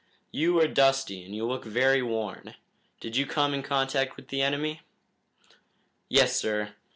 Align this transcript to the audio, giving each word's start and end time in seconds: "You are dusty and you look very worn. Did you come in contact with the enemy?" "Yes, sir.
"You 0.31 0.59
are 0.59 0.67
dusty 0.67 1.23
and 1.23 1.35
you 1.35 1.45
look 1.47 1.63
very 1.63 2.01
worn. 2.01 2.55
Did 2.99 3.17
you 3.17 3.27
come 3.27 3.53
in 3.53 3.61
contact 3.61 4.15
with 4.17 4.29
the 4.29 4.41
enemy?" 4.41 4.81
"Yes, 6.09 6.35
sir. 6.35 6.73